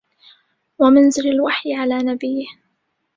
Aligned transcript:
ومنزل 0.79 1.27
الوحي 1.29 1.73
على 1.73 1.97
نبيه 1.97 2.47